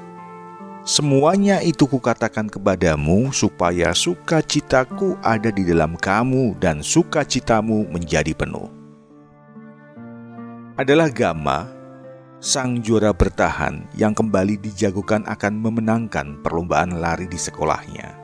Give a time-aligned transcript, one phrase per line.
[0.86, 8.82] Semuanya itu kukatakan kepadamu supaya sukacitaku ada di dalam kamu dan sukacitamu menjadi penuh
[10.82, 11.70] adalah Gama,
[12.42, 18.18] sang juara bertahan yang kembali dijagokan akan memenangkan perlombaan lari di sekolahnya.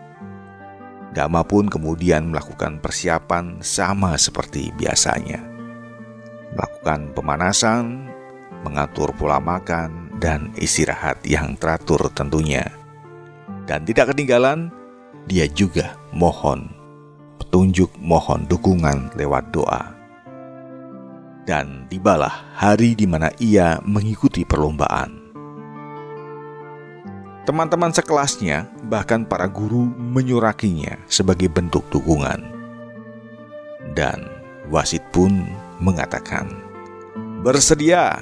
[1.13, 5.37] Gama pun kemudian melakukan persiapan sama seperti biasanya.
[6.57, 8.09] Melakukan pemanasan,
[8.65, 12.65] mengatur pola makan, dan istirahat yang teratur tentunya.
[13.69, 14.73] Dan tidak ketinggalan,
[15.29, 16.73] dia juga mohon
[17.37, 19.96] petunjuk, mohon dukungan lewat doa
[21.47, 25.31] dan tibalah hari di mana ia mengikuti perlombaan.
[27.47, 32.43] Teman-teman sekelasnya, bahkan para guru menyurakinya sebagai bentuk dukungan.
[33.95, 34.27] Dan
[34.67, 35.47] wasit pun
[35.79, 36.51] mengatakan,
[37.47, 38.19] "Bersedia,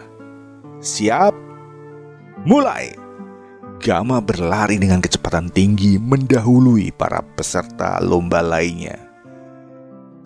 [0.77, 1.33] siap,
[2.45, 2.93] mulai!"
[3.81, 9.01] Gama berlari dengan kecepatan tinggi mendahului para peserta lomba lainnya.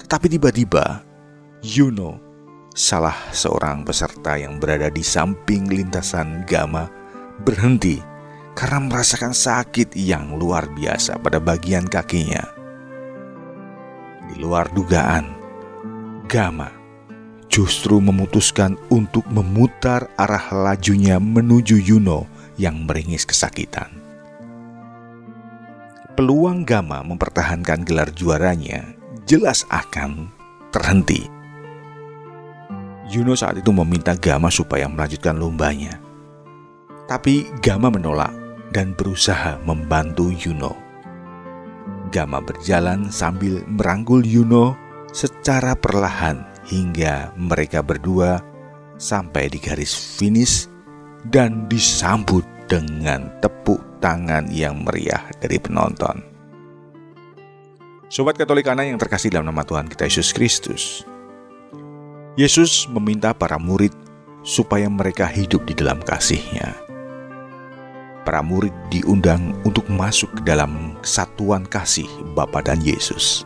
[0.03, 1.02] Tetapi tiba-tiba,
[1.64, 2.29] Yuno
[2.73, 6.88] salah seorang peserta yang berada di samping lintasan Gama
[7.42, 8.00] berhenti
[8.53, 12.44] karena merasakan sakit yang luar biasa pada bagian kakinya.
[14.30, 15.26] Di luar dugaan,
[16.30, 16.70] Gama
[17.49, 22.30] justru memutuskan untuk memutar arah lajunya menuju Yuno
[22.61, 23.89] yang meringis kesakitan.
[26.14, 30.30] Peluang Gama mempertahankan gelar juaranya jelas akan
[30.70, 31.39] terhenti
[33.09, 35.97] Yuno saat itu meminta Gama supaya melanjutkan lombanya.
[37.09, 38.30] Tapi Gama menolak
[38.70, 40.77] dan berusaha membantu Yuno.
[42.14, 44.77] Gama berjalan sambil merangkul Yuno
[45.09, 48.45] secara perlahan hingga mereka berdua
[49.02, 50.70] sampai di garis finish
[51.26, 56.21] dan disambut dengan tepuk tangan yang meriah dari penonton.
[58.09, 61.05] Sobat Katolikana yang terkasih dalam nama Tuhan kita Yesus Kristus,
[62.39, 63.92] Yesus meminta para murid
[64.48, 66.72] supaya mereka hidup di dalam kasih-Nya.
[68.23, 72.08] Para murid diundang untuk masuk ke dalam satuan kasih
[72.39, 73.44] Bapa dan Yesus.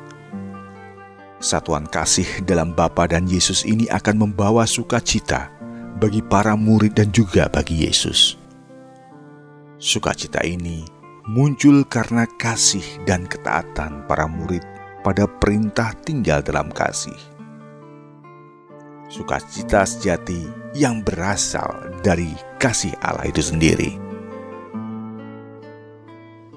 [1.42, 5.50] Satuan kasih dalam Bapa dan Yesus ini akan membawa sukacita
[5.98, 8.38] bagi para murid dan juga bagi Yesus.
[9.82, 10.86] Sukacita ini
[11.26, 14.62] muncul karena kasih dan ketaatan para murid
[15.02, 17.33] pada perintah tinggal dalam kasih
[19.14, 20.42] sukacita sejati
[20.74, 23.94] yang berasal dari kasih Allah itu sendiri.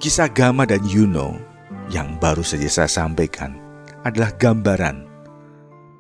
[0.01, 1.37] Kisah Gama dan Yuno
[1.93, 3.61] yang baru saja saya sampaikan
[4.09, 5.05] adalah gambaran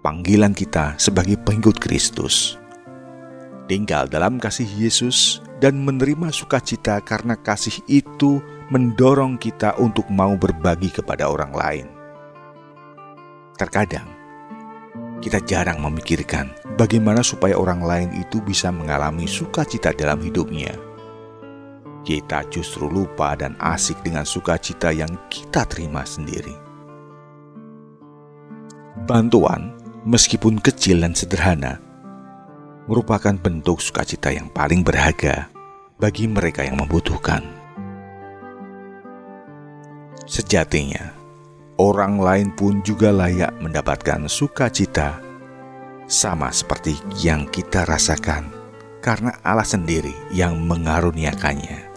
[0.01, 2.57] panggilan kita sebagai pengikut Kristus.
[3.69, 8.41] Tinggal dalam kasih Yesus dan menerima sukacita karena kasih itu
[8.73, 11.87] mendorong kita untuk mau berbagi kepada orang lain.
[13.59, 14.16] Terkadang
[15.21, 20.77] kita jarang memikirkan bagaimana supaya orang lain itu bisa mengalami sukacita dalam hidupnya.
[22.07, 26.55] Kita justru lupa dan asik dengan sukacita yang kita terima sendiri.
[29.11, 29.75] Bantuan,
[30.07, 31.83] meskipun kecil dan sederhana,
[32.87, 35.51] merupakan bentuk sukacita yang paling berharga
[35.99, 37.43] bagi mereka yang membutuhkan.
[40.27, 41.26] Sejatinya,
[41.77, 45.21] orang lain pun juga layak mendapatkan sukacita,
[46.09, 48.49] sama seperti yang kita rasakan,
[49.05, 51.93] karena Allah sendiri yang mengaruniakannya.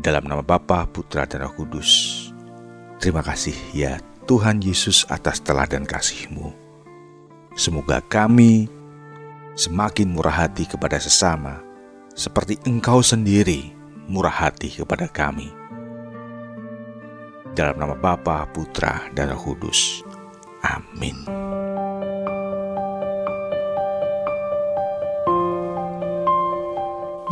[0.00, 1.90] Dalam nama Bapa, Putra, dan Roh Kudus,
[2.96, 6.48] terima kasih ya Tuhan Yesus atas teladan kasih-Mu.
[7.52, 8.70] Semoga kami
[9.58, 11.60] semakin murah hati kepada sesama,
[12.16, 13.76] seperti Engkau sendiri
[14.08, 15.59] murah hati kepada kami
[17.54, 20.04] dalam nama Bapa, Putra, dan Roh Kudus.
[20.60, 21.40] Amin.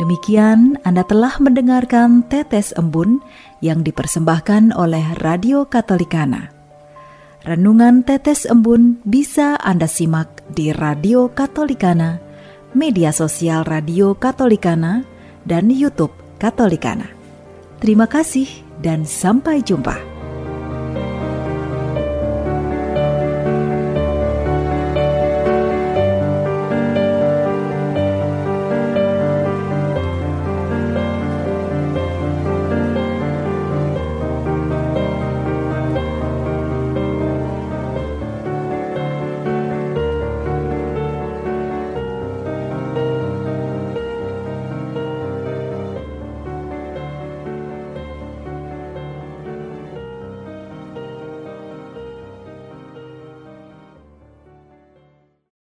[0.09, 3.21] demikian, Anda telah mendengarkan Tetes Embun
[3.61, 6.49] yang dipersembahkan oleh Radio Katolikana.
[7.45, 12.17] Renungan Tetes Embun bisa Anda simak di Radio Katolikana,
[12.73, 15.05] media sosial Radio Katolikana,
[15.45, 16.11] dan YouTube
[16.41, 17.05] Katolikana.
[17.77, 20.18] Terima kasih dan sampai jumpa.